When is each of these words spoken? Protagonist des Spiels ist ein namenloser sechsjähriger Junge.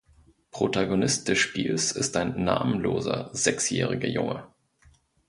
Protagonist 0.49 1.27
des 1.27 1.37
Spiels 1.37 1.91
ist 1.91 2.17
ein 2.17 2.43
namenloser 2.43 3.29
sechsjähriger 3.33 4.07
Junge. 4.09 4.47